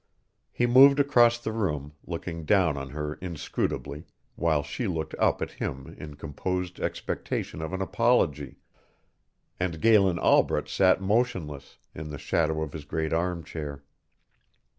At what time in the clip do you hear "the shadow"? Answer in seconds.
12.09-12.63